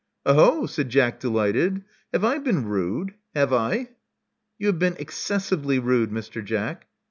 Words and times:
Oho!" 0.25 0.65
said 0.65 0.89
Jack, 0.89 1.19
delighted, 1.19 1.83
Have 2.11 2.25
I 2.25 2.39
been 2.39 2.65
rude? 2.65 3.13
Have 3.35 3.51
1?" 3.51 3.87
*'You 4.57 4.65
have 4.65 4.79
been 4.79 4.95
excessively 4.97 5.77
rude, 5.77 6.09
Mr. 6.09 6.43
Jack." 6.43 6.87